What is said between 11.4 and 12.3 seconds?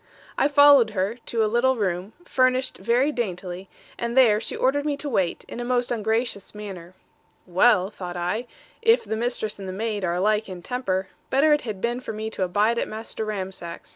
it had been for